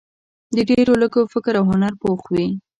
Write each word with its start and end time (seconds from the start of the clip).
د 0.55 0.57
ډېرو 0.69 0.93
لږو 1.01 1.21
فکر 1.33 1.53
او 1.59 1.65
هنر 1.71 1.93
پوخ 2.01 2.21
وي. 2.33 2.47